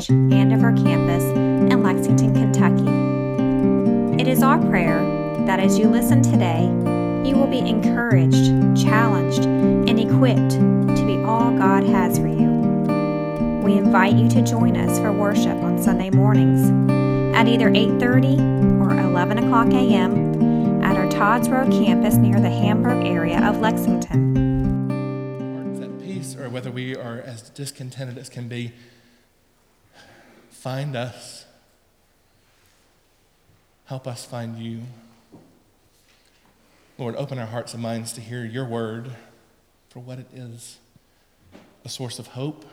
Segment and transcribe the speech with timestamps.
[0.00, 4.22] Church and of our campus in Lexington, Kentucky.
[4.22, 4.98] It is our prayer
[5.46, 6.64] that as you listen today,
[7.28, 12.50] you will be encouraged, challenged, and equipped to be all God has for you.
[13.62, 16.70] We invite you to join us for worship on Sunday mornings
[17.36, 18.38] at either 8:30
[18.80, 20.82] or 11 o'clock a.m.
[20.82, 24.30] at our Todd's Road campus near the Hamburg area of Lexington.
[26.38, 28.72] or whether we are as discontented as can be,
[30.60, 31.46] find us.
[33.86, 34.82] Help us find you.
[36.98, 39.10] Lord, open our hearts and minds to hear your word
[39.88, 40.78] for what it is
[41.82, 42.66] a source of hope,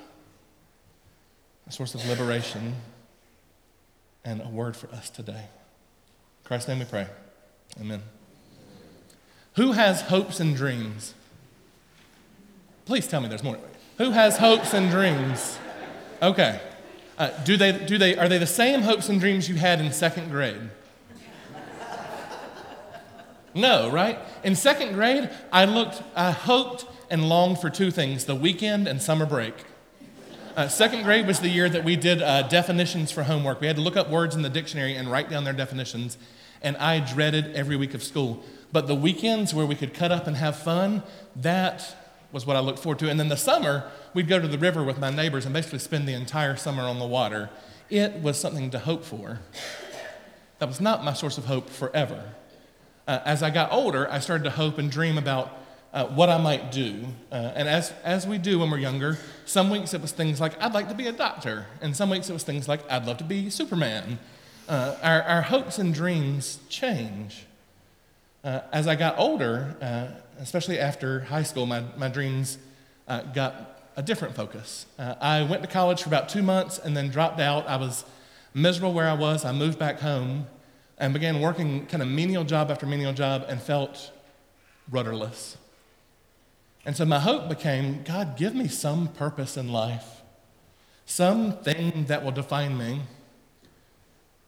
[1.65, 2.75] a source of liberation,
[4.25, 5.45] and a word for us today.
[5.45, 7.07] In Christ's name we pray.
[7.79, 8.01] Amen.
[9.53, 11.13] Who has hopes and dreams?
[12.83, 13.57] Please tell me there's more.
[13.97, 15.57] Who has hopes and dreams?
[16.21, 16.59] Okay.
[17.17, 19.91] Uh, do they, do they, are they the same hopes and dreams you had in
[19.91, 20.69] second grade?
[23.55, 24.19] No, right?
[24.43, 29.01] In second grade, I looked, I hoped and longed for two things the weekend and
[29.01, 29.55] summer break.
[30.55, 33.59] Uh, second grade was the year that we did uh, definitions for homework.
[33.59, 36.19] We had to look up words in the dictionary and write down their definitions,
[36.61, 38.43] and I dreaded every week of school.
[38.71, 41.01] But the weekends where we could cut up and have fun,
[41.35, 41.95] that
[42.31, 43.09] was what I looked forward to.
[43.09, 46.07] And then the summer, we'd go to the river with my neighbors and basically spend
[46.07, 47.49] the entire summer on the water.
[47.89, 49.39] It was something to hope for.
[50.59, 52.33] That was not my source of hope forever.
[53.07, 55.57] Uh, as I got older, I started to hope and dream about
[55.93, 57.05] uh, what I might do.
[57.31, 60.61] Uh, and as, as we do when we're younger, some weeks it was things like,
[60.61, 61.67] I'd like to be a doctor.
[61.81, 64.19] And some weeks it was things like, I'd love to be Superman.
[64.67, 67.45] Uh, our, our hopes and dreams change.
[68.43, 70.07] Uh, as I got older, uh,
[70.39, 72.57] especially after high school, my, my dreams
[73.07, 74.85] uh, got a different focus.
[74.99, 77.67] Uh, I went to college for about two months and then dropped out.
[77.67, 78.05] I was
[78.53, 79.43] miserable where I was.
[79.43, 80.47] I moved back home
[80.97, 84.11] and began working kind of menial job after menial job and felt
[84.89, 85.57] rudderless.
[86.85, 90.21] And so my hope became God, give me some purpose in life,
[91.05, 93.01] something that will define me.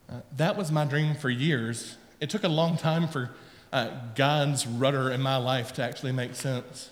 [0.10, 1.98] Uh, that was my dream for years.
[2.20, 3.32] It took a long time for
[3.72, 6.90] uh, God's rudder in my life to actually make sense.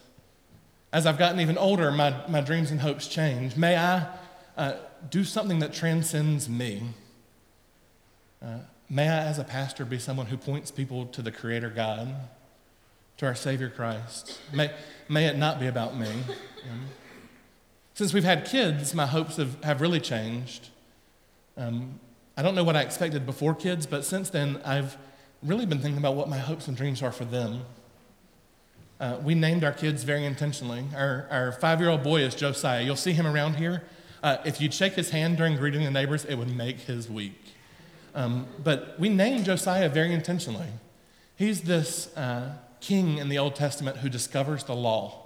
[0.93, 3.55] As I've gotten even older, my, my dreams and hopes change.
[3.55, 4.07] May I
[4.55, 4.73] uh,
[5.09, 6.83] do something that transcends me?
[8.43, 12.13] Uh, may I, as a pastor, be someone who points people to the Creator God,
[13.17, 14.39] to our Savior Christ?
[14.53, 14.71] May,
[15.09, 16.07] may it not be about me.
[16.07, 16.85] Um,
[17.93, 20.69] since we've had kids, my hopes have, have really changed.
[21.57, 21.99] Um,
[22.37, 24.95] I don't know what I expected before kids, but since then, I've
[25.43, 27.61] really been thinking about what my hopes and dreams are for them.
[28.99, 30.85] Uh, we named our kids very intentionally.
[30.95, 32.81] Our, our five year old boy is Josiah.
[32.81, 33.83] You'll see him around here.
[34.23, 37.39] Uh, if you'd shake his hand during greeting the neighbors, it would make his week.
[38.15, 40.69] Um, but we named Josiah very intentionally.
[41.35, 45.21] He's this uh, king in the Old Testament who discovers the law,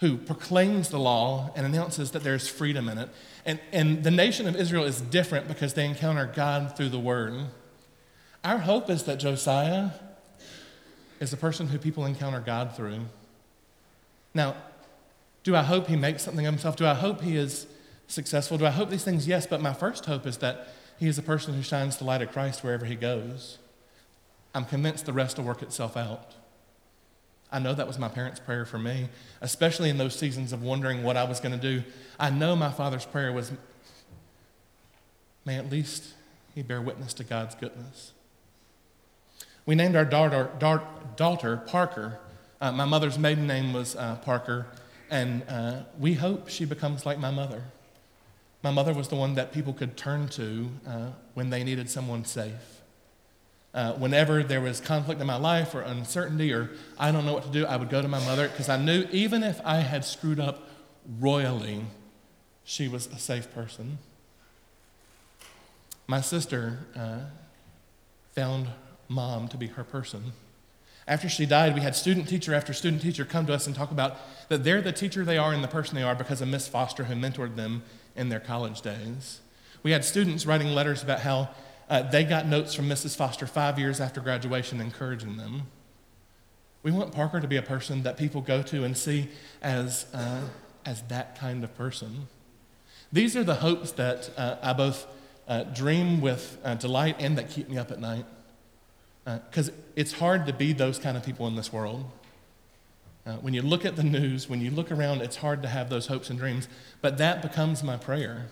[0.00, 3.08] who proclaims the law and announces that there's freedom in it.
[3.46, 7.34] And, and the nation of Israel is different because they encounter God through the word.
[8.44, 9.90] Our hope is that Josiah
[11.20, 13.00] is the person who people encounter God through.
[14.32, 14.56] Now,
[15.42, 16.76] do I hope he makes something of himself?
[16.76, 17.66] Do I hope he is
[18.06, 18.58] successful?
[18.58, 19.28] Do I hope these things?
[19.28, 20.68] Yes, but my first hope is that
[20.98, 23.58] he is a person who shines the light of Christ wherever he goes.
[24.54, 26.34] I'm convinced the rest will work itself out.
[27.52, 29.08] I know that was my parents' prayer for me,
[29.40, 31.82] especially in those seasons of wondering what I was going to do.
[32.18, 33.52] I know my father's prayer was,
[35.44, 36.14] may at least
[36.54, 38.12] he bear witness to God's goodness.
[39.66, 40.50] We named our daughter,
[41.16, 42.18] daughter Parker.
[42.60, 44.66] Uh, my mother's maiden name was uh, Parker,
[45.10, 47.62] and uh, we hope she becomes like my mother.
[48.62, 52.24] My mother was the one that people could turn to uh, when they needed someone
[52.24, 52.80] safe.
[53.72, 57.44] Uh, whenever there was conflict in my life or uncertainty or I don't know what
[57.44, 60.04] to do, I would go to my mother because I knew even if I had
[60.04, 60.68] screwed up
[61.20, 61.84] royally,
[62.64, 63.98] she was a safe person.
[66.06, 67.20] My sister uh,
[68.34, 68.68] found
[69.10, 70.32] mom to be her person.
[71.06, 73.90] After she died, we had student teacher after student teacher come to us and talk
[73.90, 74.16] about
[74.48, 77.04] that they're the teacher they are and the person they are because of Miss Foster
[77.04, 77.82] who mentored them
[78.14, 79.40] in their college days.
[79.82, 81.50] We had students writing letters about how
[81.88, 83.16] uh, they got notes from Mrs.
[83.16, 85.62] Foster five years after graduation encouraging them.
[86.84, 89.28] We want Parker to be a person that people go to and see
[89.60, 90.42] as, uh,
[90.86, 92.28] as that kind of person.
[93.12, 95.06] These are the hopes that uh, I both
[95.48, 98.24] uh, dream with uh, delight and that keep me up at night.
[99.24, 102.04] Because uh, it's hard to be those kind of people in this world.
[103.26, 105.90] Uh, when you look at the news, when you look around, it's hard to have
[105.90, 106.68] those hopes and dreams.
[107.00, 108.46] But that becomes my prayer.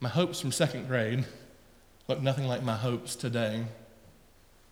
[0.00, 1.24] My hopes from second grade
[2.08, 3.64] look nothing like my hopes today.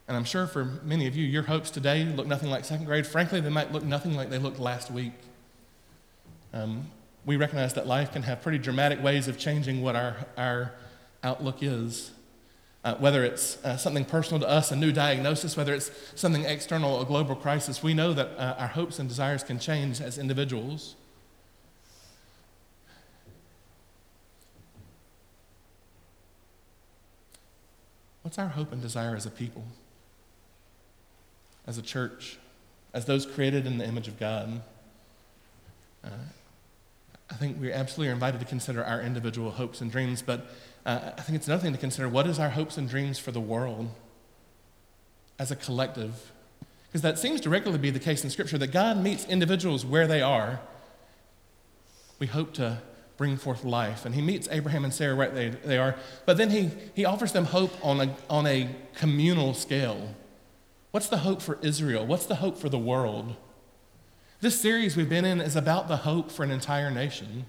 [0.08, 3.06] And I'm sure for many of you, your hopes today look nothing like second grade.
[3.06, 5.12] Frankly, they might look nothing like they looked last week.
[6.52, 6.90] Um,
[7.24, 10.72] we recognize that life can have pretty dramatic ways of changing what our, our
[11.22, 12.10] outlook is.
[12.82, 17.02] Uh, whether it's uh, something personal to us, a new diagnosis, whether it's something external,
[17.02, 20.94] a global crisis, we know that uh, our hopes and desires can change as individuals.
[28.22, 29.64] What's our hope and desire as a people,
[31.66, 32.38] as a church,
[32.94, 34.62] as those created in the image of God?
[36.02, 36.08] Uh,
[37.30, 40.46] I think we absolutely are invited to consider our individual hopes and dreams, but
[40.86, 43.32] uh, I think it's another thing to consider what is our hopes and dreams for
[43.32, 43.88] the world
[45.38, 46.32] as a collective?
[46.88, 50.06] Because that seems to regularly be the case in Scripture that God meets individuals where
[50.06, 50.60] they are.
[52.18, 52.78] We hope to
[53.20, 54.06] bring forth life.
[54.06, 55.94] And he meets Abraham and Sarah right they are.
[56.24, 60.14] But then he, he offers them hope on a, on a communal scale.
[60.90, 62.06] What's the hope for Israel?
[62.06, 63.36] What's the hope for the world?
[64.40, 67.44] This series we've been in is about the hope for an entire nation.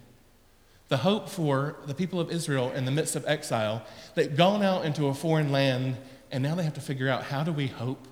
[0.92, 3.82] The hope for the people of Israel in the midst of exile.
[4.14, 5.96] They've gone out into a foreign land
[6.34, 8.06] and now they have to figure out how do we hope?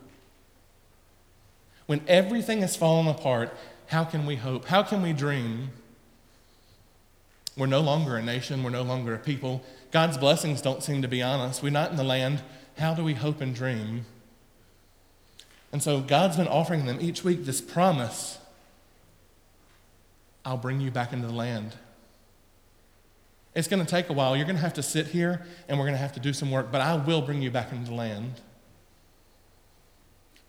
[1.88, 3.54] When everything has fallen apart,
[3.88, 4.64] how can we hope?
[4.64, 5.72] How can we dream?
[7.58, 9.62] We're no longer a nation, we're no longer a people.
[9.92, 11.62] God's blessings don't seem to be on us.
[11.62, 12.42] We're not in the land.
[12.78, 14.06] How do we hope and dream?
[15.74, 18.38] And so God's been offering them each week this promise
[20.46, 21.76] I'll bring you back into the land.
[23.56, 24.36] It's going to take a while.
[24.36, 26.52] You're going to have to sit here and we're going to have to do some
[26.52, 28.42] work, but I will bring you back into the land.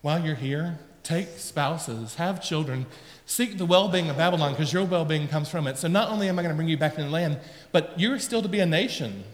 [0.03, 2.87] While you're here, take spouses, have children,
[3.27, 5.79] seek the well being of Babylon because your well being comes from it.
[5.79, 7.39] So not only am I going to bring you back into the land,
[7.73, 9.25] but you're still to be a nation.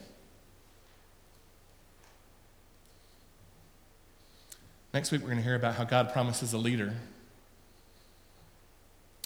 [4.94, 6.94] Next week, we're going to hear about how God promises a leader,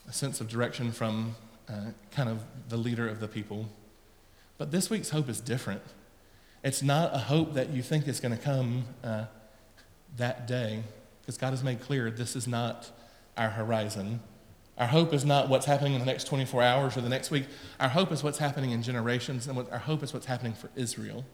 [0.08, 1.36] a sense of direction from
[1.68, 3.68] uh, kind of the leader of the people.
[4.60, 5.80] But this week's hope is different.
[6.62, 9.24] It's not a hope that you think is going to come uh,
[10.18, 10.82] that day,
[11.22, 12.90] because God has made clear this is not
[13.38, 14.20] our horizon.
[14.76, 17.46] Our hope is not what's happening in the next 24 hours or the next week.
[17.80, 20.68] Our hope is what's happening in generations, and what, our hope is what's happening for
[20.76, 21.24] Israel.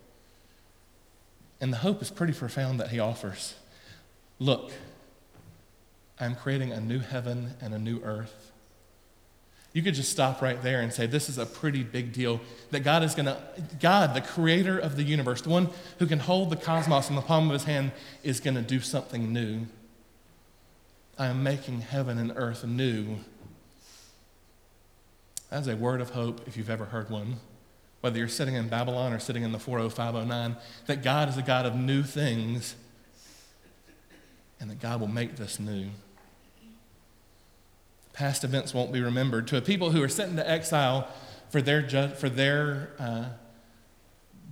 [1.60, 3.54] And the hope is pretty profound that he offers.
[4.38, 4.70] Look,
[6.20, 8.52] I'm creating a new heaven and a new earth.
[9.76, 12.40] You could just stop right there and say, This is a pretty big deal.
[12.70, 13.38] That God is going to,
[13.78, 15.68] God, the creator of the universe, the one
[15.98, 17.92] who can hold the cosmos in the palm of his hand,
[18.22, 19.66] is going to do something new.
[21.18, 23.18] I am making heaven and earth new.
[25.50, 27.36] That's a word of hope if you've ever heard one.
[28.00, 30.56] Whether you're sitting in Babylon or sitting in the 40509,
[30.86, 32.76] that God is a God of new things
[34.58, 35.90] and that God will make this new.
[38.16, 39.46] Past events won't be remembered.
[39.48, 41.06] To a people who are sent into exile
[41.50, 43.26] for their, ju- for their, uh,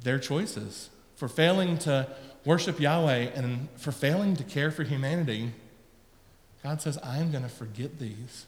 [0.03, 2.07] their choices, for failing to
[2.45, 5.53] worship Yahweh and for failing to care for humanity,
[6.63, 8.45] God says, I am going to forget these.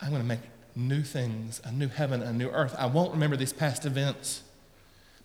[0.00, 0.40] I'm going to make
[0.76, 2.74] new things, a new heaven, a new earth.
[2.78, 4.42] I won't remember these past events.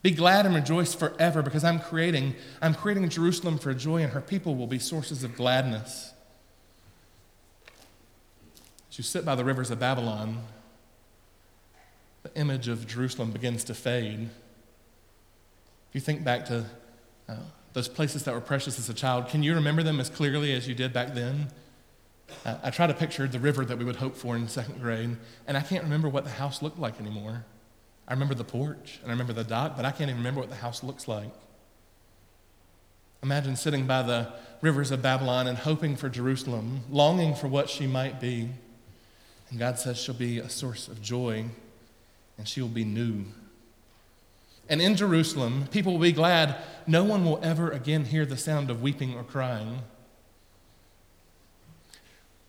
[0.02, 4.22] Be glad and rejoice forever because I'm creating, I'm creating Jerusalem for joy, and her
[4.22, 6.14] people will be sources of gladness.
[8.98, 10.40] As you sit by the rivers of Babylon,
[12.24, 14.22] the image of Jerusalem begins to fade.
[14.22, 16.66] If you think back to
[17.30, 17.36] uh,
[17.74, 20.68] those places that were precious as a child, can you remember them as clearly as
[20.68, 21.50] you did back then?
[22.44, 25.16] Uh, I try to picture the river that we would hope for in second grade,
[25.46, 27.46] and I can't remember what the house looked like anymore.
[28.08, 30.50] I remember the porch and I remember the dock, but I can't even remember what
[30.50, 31.30] the house looks like.
[33.22, 37.86] Imagine sitting by the rivers of Babylon and hoping for Jerusalem, longing for what she
[37.86, 38.50] might be.
[39.50, 41.46] And God says she'll be a source of joy
[42.38, 43.26] and she will be new.
[44.70, 48.70] And in Jerusalem, people will be glad no one will ever again hear the sound
[48.70, 49.80] of weeping or crying.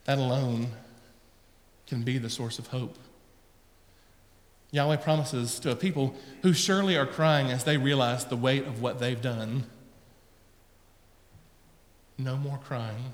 [0.05, 0.69] That alone
[1.87, 2.97] can be the source of hope.
[4.71, 8.83] Yahweh promises to a people who surely are crying as they realize the weight of
[8.83, 9.65] what they've done
[12.19, 13.13] no more crying,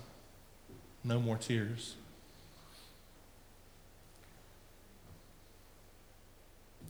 [1.04, 1.96] no more tears.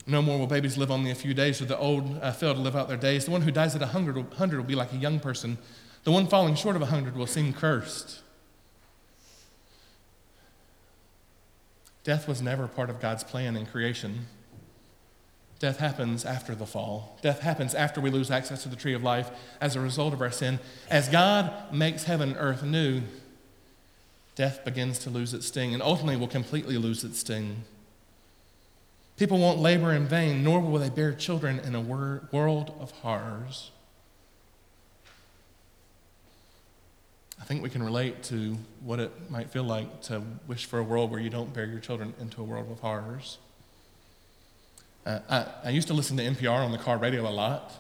[0.06, 2.60] No more will babies live only a few days, or the old uh, fail to
[2.60, 3.24] live out their days.
[3.24, 5.56] The one who dies at a hundred will, hundred will be like a young person.
[6.04, 8.20] The one falling short of a hundred will seem cursed.
[12.04, 14.26] Death was never part of God's plan in creation.
[15.58, 17.18] Death happens after the fall.
[17.22, 19.30] Death happens after we lose access to the tree of life
[19.62, 20.60] as a result of our sin.
[20.90, 23.00] As God makes heaven and earth new,
[24.34, 27.64] death begins to lose its sting and ultimately will completely lose its sting.
[29.16, 32.90] People won't labor in vain, nor will they bear children in a wor- world of
[32.90, 33.70] horrors.
[37.40, 40.82] I think we can relate to what it might feel like to wish for a
[40.82, 43.38] world where you don't bear your children into a world of horrors.
[45.04, 47.72] Uh, I, I, used to listen to NPR on the car radio a lot,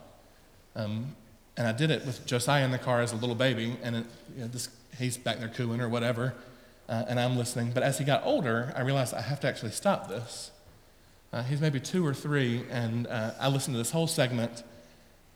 [0.76, 1.16] um,
[1.56, 4.06] and I did it with Josiah in the car as a little baby, and it,
[4.36, 6.34] you know, this, he's back there cooing or whatever,
[6.86, 7.72] uh, and I'm listening.
[7.72, 10.50] But as he got older, I realized I have to actually stop this.
[11.34, 14.62] Uh, he's maybe two or three, and uh, I listened to this whole segment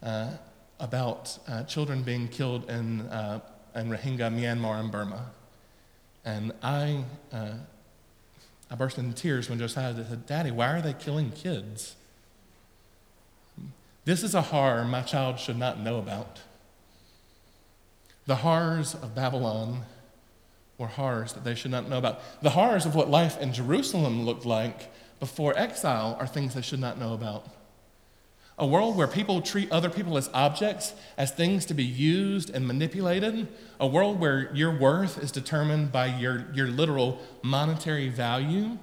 [0.01, 0.31] uh,
[0.79, 3.01] about uh, children being killed in
[3.75, 5.31] in Rohingya, Myanmar, and Burma.
[6.25, 7.55] And I, uh,
[8.71, 11.97] I burst into tears when Josiah said, Daddy, why are they killing kids?
[14.05, 16.41] This is a horror my child should not know about.
[18.27, 19.83] The horrors of Babylon
[20.77, 22.21] were horrors that they should not know about.
[22.41, 26.81] The horrors of what life in Jerusalem looked like before exile are things they should
[26.81, 27.47] not know about.
[28.61, 32.67] A world where people treat other people as objects, as things to be used and
[32.67, 33.47] manipulated.
[33.79, 38.79] A world where your worth is determined by your, your literal monetary value.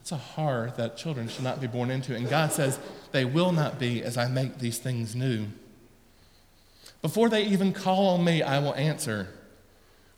[0.00, 2.14] It's a horror that children should not be born into.
[2.14, 2.78] And God says,
[3.12, 5.48] They will not be as I make these things new.
[7.02, 9.28] Before they even call on me, I will answer.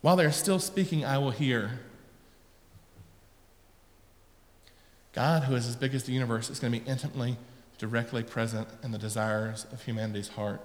[0.01, 1.81] While they're still speaking, I will hear.
[5.13, 7.37] God, who is as big as the universe, is going to be intimately,
[7.77, 10.61] directly present in the desires of humanity's heart.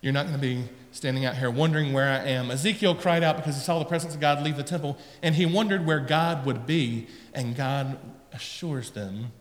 [0.00, 2.50] You're not going to be standing out here wondering where I am.
[2.50, 5.46] Ezekiel cried out because he saw the presence of God leave the temple, and he
[5.46, 7.98] wondered where God would be, and God
[8.32, 9.32] assures them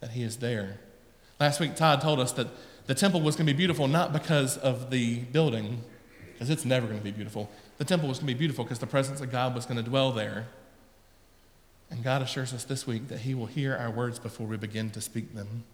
[0.00, 0.80] that he is there.
[1.40, 2.48] Last week, Todd told us that
[2.86, 5.82] the temple was going to be beautiful not because of the building,
[6.32, 7.50] because it's never going to be beautiful.
[7.78, 9.82] The temple was going to be beautiful because the presence of God was going to
[9.82, 10.48] dwell there.
[11.92, 14.88] And God assures us this week that He will hear our words before we begin
[14.90, 15.64] to speak them.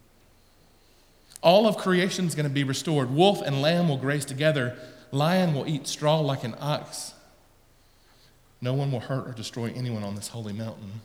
[1.42, 3.14] All of creation is going to be restored.
[3.14, 4.76] Wolf and lamb will graze together.
[5.12, 7.14] Lion will eat straw like an ox.
[8.60, 11.02] No one will hurt or destroy anyone on this holy mountain.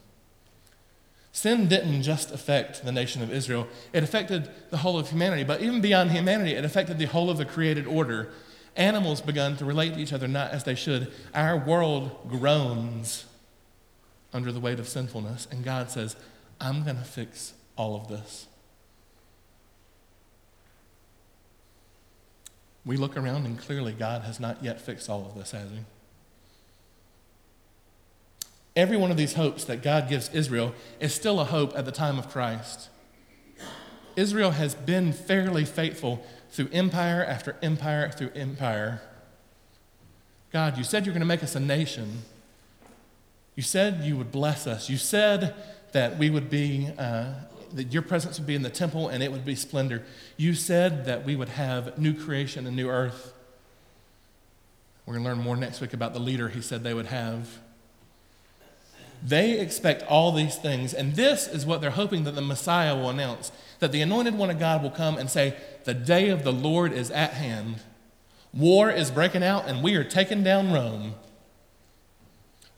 [1.31, 5.43] Sin didn't just affect the nation of Israel, it affected the whole of humanity.
[5.43, 8.31] But even beyond humanity, it affected the whole of the created order.
[8.75, 11.11] Animals begun to relate to each other not as they should.
[11.35, 13.25] Our world groans
[14.33, 15.47] under the weight of sinfulness.
[15.51, 16.15] And God says,
[16.59, 18.47] I'm going to fix all of this.
[22.85, 25.79] We look around and clearly God has not yet fixed all of this, has He?
[28.75, 31.91] Every one of these hopes that God gives Israel is still a hope at the
[31.91, 32.89] time of Christ.
[34.15, 39.01] Israel has been fairly faithful through empire after empire through empire.
[40.51, 42.23] God, you said you're going to make us a nation.
[43.55, 44.89] You said you would bless us.
[44.89, 45.55] You said
[45.91, 47.33] that we would be, uh,
[47.73, 50.03] that your presence would be in the temple and it would be splendor.
[50.37, 53.33] You said that we would have new creation and new earth.
[55.05, 57.59] We're going to learn more next week about the leader he said they would have.
[59.25, 63.09] They expect all these things, and this is what they're hoping that the Messiah will
[63.09, 66.53] announce that the anointed one of God will come and say, The day of the
[66.53, 67.81] Lord is at hand.
[68.53, 71.15] War is breaking out, and we are taking down Rome.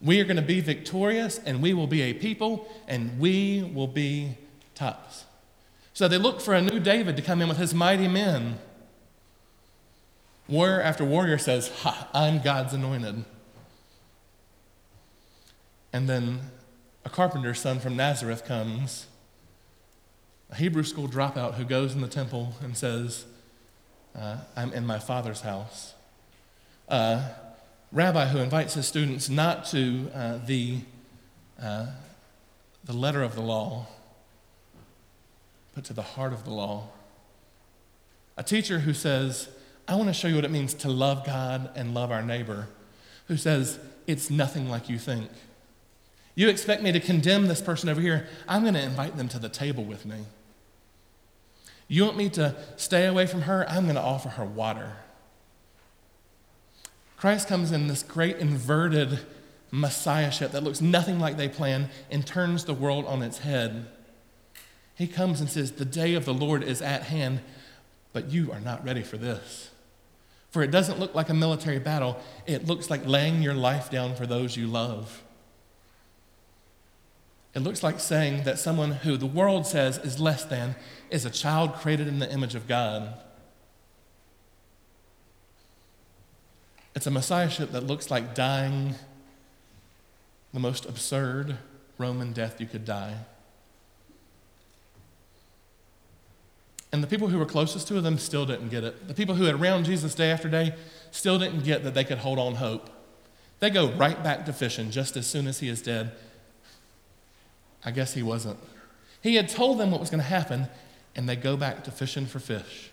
[0.02, 3.88] We are going to be victorious, and we will be a people, and we will
[3.88, 4.38] be
[4.76, 5.26] tops.
[5.94, 8.60] So they look for a new David to come in with his mighty men.
[10.48, 11.72] Warrior after warrior says,
[12.14, 13.24] I'm God's anointed.
[15.94, 16.42] And then
[17.06, 19.08] a carpenter's son from Nazareth comes,
[20.52, 23.26] a Hebrew school dropout who goes in the temple and says,
[24.14, 25.94] uh, I'm in my father's house.
[26.90, 27.30] Uh,
[27.92, 30.80] rabbi who invites his students not to uh, the,
[31.62, 31.88] uh,
[32.84, 33.88] the letter of the law,
[35.74, 36.88] but to the heart of the law.
[38.38, 39.50] A teacher who says,
[39.88, 42.68] I want to show you what it means to love God and love our neighbor,
[43.28, 45.30] who says, It's nothing like you think.
[46.36, 48.28] You expect me to condemn this person over here.
[48.48, 50.26] I'm going to invite them to the table with me.
[51.88, 53.66] You want me to stay away from her?
[53.70, 54.94] I'm going to offer her water.
[57.26, 59.18] Christ comes in this great inverted
[59.72, 63.88] messiahship that looks nothing like they plan and turns the world on its head.
[64.94, 67.40] He comes and says, The day of the Lord is at hand,
[68.14, 69.72] but you are not ready for this.
[70.52, 74.14] For it doesn't look like a military battle, it looks like laying your life down
[74.14, 75.24] for those you love.
[77.56, 80.76] It looks like saying that someone who the world says is less than
[81.10, 83.16] is a child created in the image of God.
[86.96, 88.96] It's a messiahship that looks like dying
[90.54, 91.58] the most absurd
[91.98, 93.16] Roman death you could die.
[96.92, 99.10] And the people who were closest to them still didn't get it.
[99.10, 100.74] The people who had around Jesus day after day
[101.12, 102.90] still didn't get that they could hold on hope.
[103.60, 106.14] They go right back to fishing just as soon as he is dead
[107.86, 108.58] I guess he wasn't.
[109.22, 110.68] He had told them what was going to happen,
[111.16, 112.92] and they go back to fishing for fish.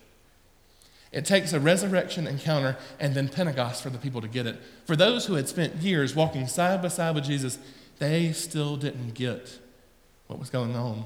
[1.13, 4.61] It takes a resurrection encounter and then Pentecost for the people to get it.
[4.87, 7.59] For those who had spent years walking side by side with Jesus,
[7.99, 9.59] they still didn't get
[10.27, 11.05] what was going on.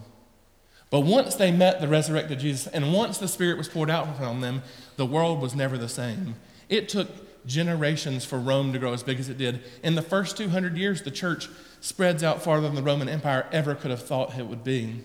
[0.91, 4.41] But once they met the resurrected Jesus and once the Spirit was poured out on
[4.41, 4.63] them,
[4.97, 6.37] the world was never the same.
[6.69, 7.09] It took
[7.45, 9.63] generations for Rome to grow as big as it did.
[9.83, 11.49] In the first 200 years, the church
[11.81, 15.05] spreads out farther than the Roman Empire ever could have thought it would be.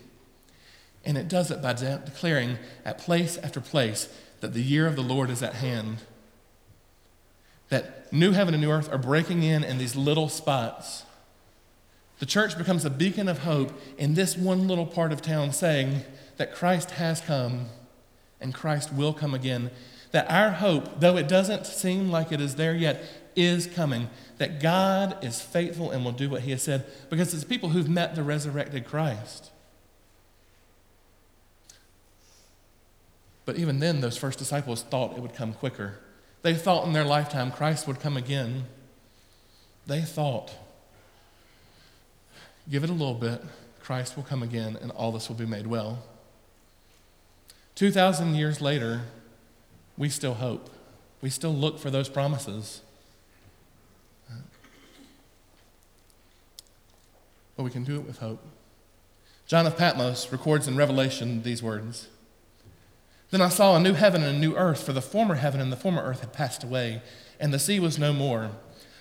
[1.03, 4.07] And it does it by de- declaring at place after place
[4.41, 5.99] that the year of the Lord is at hand.
[7.69, 11.05] That new heaven and new earth are breaking in in these little spots.
[12.19, 16.01] The church becomes a beacon of hope in this one little part of town, saying
[16.37, 17.67] that Christ has come
[18.39, 19.71] and Christ will come again
[20.11, 23.03] that our hope, though it doesn't seem like it is there yet,
[23.35, 24.09] is coming.
[24.37, 27.89] That God is faithful and will do what He has said because it's people who've
[27.89, 29.51] met the resurrected Christ.
[33.51, 35.95] But even then, those first disciples thought it would come quicker.
[36.41, 38.63] They thought in their lifetime Christ would come again.
[39.85, 40.53] They thought,
[42.69, 43.43] give it a little bit,
[43.81, 46.01] Christ will come again, and all this will be made well.
[47.75, 49.01] 2,000 years later,
[49.97, 50.69] we still hope.
[51.21, 52.79] We still look for those promises.
[57.57, 58.47] But we can do it with hope.
[59.45, 62.07] John of Patmos records in Revelation these words
[63.31, 65.71] Then I saw a new heaven and a new earth, for the former heaven and
[65.71, 67.01] the former earth had passed away,
[67.39, 68.51] and the sea was no more.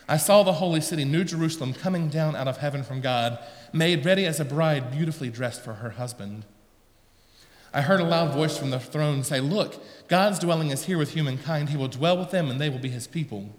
[0.08, 3.38] I saw the holy city, New Jerusalem, coming down out of heaven from God,
[3.72, 6.44] made ready as a bride beautifully dressed for her husband.
[7.74, 11.12] I heard a loud voice from the throne say, Look, God's dwelling is here with
[11.12, 11.68] humankind.
[11.68, 13.50] He will dwell with them, and they will be his people.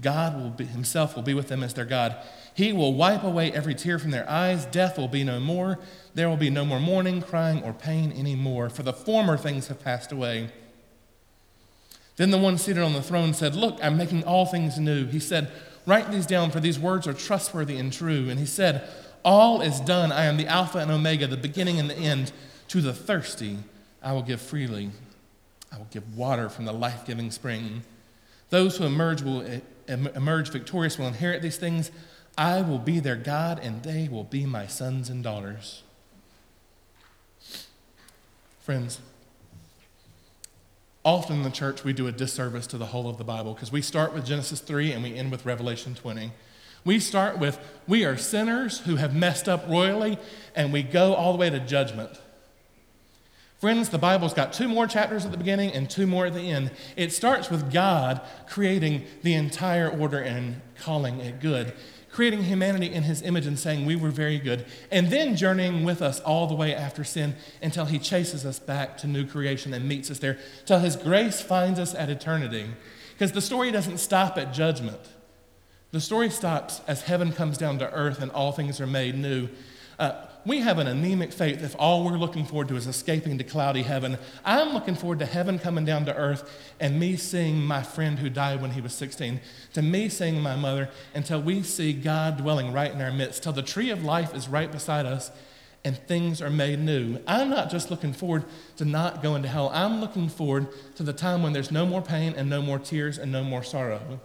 [0.00, 2.16] God will be, himself will be with them as their God.
[2.54, 4.64] He will wipe away every tear from their eyes.
[4.66, 5.78] Death will be no more.
[6.14, 9.82] There will be no more mourning, crying, or pain anymore, for the former things have
[9.82, 10.50] passed away.
[12.16, 15.06] Then the one seated on the throne said, Look, I'm making all things new.
[15.06, 15.50] He said,
[15.86, 18.28] Write these down, for these words are trustworthy and true.
[18.28, 18.88] And he said,
[19.24, 20.10] All is done.
[20.10, 22.32] I am the Alpha and Omega, the beginning and the end.
[22.68, 23.58] To the thirsty,
[24.02, 24.90] I will give freely.
[25.72, 27.82] I will give water from the life giving spring.
[28.50, 31.90] Those who emerge, will, eh, emerge victorious will inherit these things.
[32.36, 35.82] I will be their God, and they will be my sons and daughters.
[38.60, 39.00] Friends,
[41.04, 43.72] often in the church we do a disservice to the whole of the Bible because
[43.72, 46.32] we start with Genesis 3 and we end with Revelation 20.
[46.84, 50.18] We start with, we are sinners who have messed up royally,
[50.54, 52.10] and we go all the way to judgment.
[53.58, 56.48] Friends, the Bible's got two more chapters at the beginning and two more at the
[56.48, 56.70] end.
[56.96, 61.72] It starts with God creating the entire order and calling it good,
[62.12, 66.00] creating humanity in his image and saying we were very good, and then journeying with
[66.00, 69.88] us all the way after sin until he chases us back to new creation and
[69.88, 72.66] meets us there, till his grace finds us at eternity.
[73.14, 75.00] Because the story doesn't stop at judgment.
[75.90, 79.48] The story stops as heaven comes down to earth and all things are made new.
[79.98, 83.44] Uh, we have an anemic faith if all we're looking forward to is escaping to
[83.44, 84.16] cloudy heaven.
[84.46, 88.30] I'm looking forward to heaven coming down to earth and me seeing my friend who
[88.30, 89.40] died when he was 16,
[89.74, 93.52] to me seeing my mother, until we see God dwelling right in our midst, till
[93.52, 95.30] the tree of life is right beside us
[95.84, 97.18] and things are made new.
[97.26, 98.44] I'm not just looking forward
[98.78, 102.02] to not going to hell, I'm looking forward to the time when there's no more
[102.02, 104.18] pain and no more tears and no more sorrow.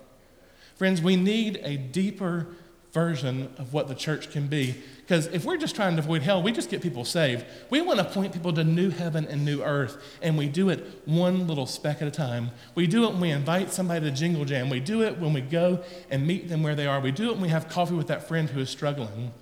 [0.76, 2.48] Friends, we need a deeper
[2.94, 4.76] version of what the church can be.
[5.02, 7.44] Because if we're just trying to avoid hell, we just get people saved.
[7.72, 11.02] We want to point people to new heaven and new earth, and we do it
[11.06, 12.52] one little speck at a time.
[12.76, 14.70] We do it when we invite somebody to Jingle Jam.
[14.70, 17.02] We do it when we go and meet them where they are.
[17.02, 19.34] We do it when we have coffee with that friend who is struggling.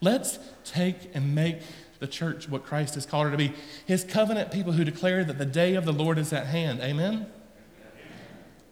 [0.00, 1.58] Let's take and make
[1.98, 3.52] the church what Christ has called her to be
[3.84, 6.80] his covenant people who declare that the day of the Lord is at hand.
[6.80, 7.26] Amen?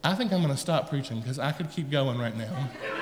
[0.03, 2.71] I think I'm going to stop preaching because I could keep going right now.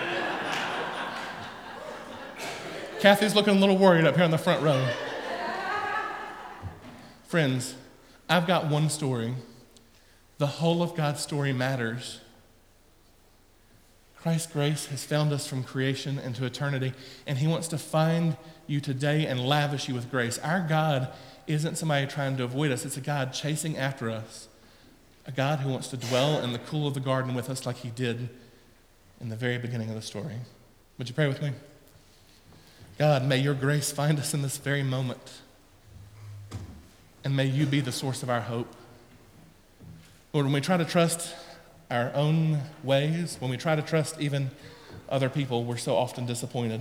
[3.01, 4.85] Kathy's looking a little worried up here in the front row.
[7.29, 7.77] Friends,
[8.29, 9.35] I've got one story.
[10.39, 12.21] The whole of God's story matters.
[14.17, 16.93] Christ's grace has found us from creation into eternity,
[17.25, 20.41] and He wants to find you today and lavish you with grace.
[20.41, 21.09] Our God
[21.47, 24.49] isn't somebody trying to avoid us, it's a God chasing after us,
[25.25, 27.77] a God who wants to dwell in the cool of the garden with us like
[27.77, 28.29] He did
[29.21, 30.35] in the very beginning of the story.
[30.99, 31.53] Would you pray with me?
[32.99, 35.41] God, may your grace find us in this very moment,
[37.23, 38.67] and may you be the source of our hope.
[40.33, 41.33] Lord, when we try to trust
[41.93, 44.51] our own ways, when we try to trust even
[45.09, 46.81] other people, we're so often disappointed.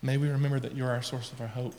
[0.00, 1.74] May we remember that you're our source of our hope.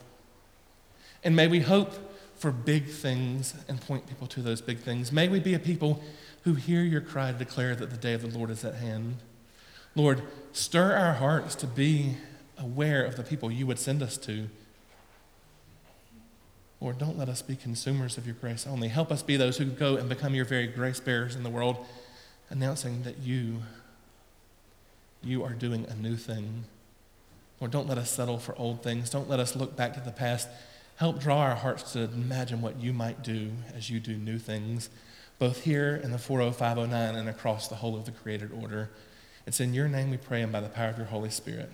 [1.23, 1.93] And may we hope
[2.37, 5.13] for big things and point people to those big things.
[5.13, 6.03] May we be a people
[6.43, 9.19] who hear your cry to declare that the day of the Lord is at hand.
[9.95, 10.21] Lord,
[10.53, 12.17] stir our hearts to be
[12.57, 14.49] aware of the people you would send us to.
[16.81, 18.87] Lord, don't let us be consumers of your grace only.
[18.87, 21.85] Help us be those who go and become your very grace bearers in the world,
[22.49, 23.63] announcing that you,
[25.21, 26.63] you are doing a new thing.
[27.59, 29.09] Lord, don't let us settle for old things.
[29.09, 30.47] Don't let us look back to the past.
[30.95, 34.89] Help draw our hearts to imagine what you might do as you do new things,
[35.37, 38.89] both here in the 40509 and across the whole of the created order.
[39.49, 41.71] It's in your name we pray and by the power of your Holy Spirit.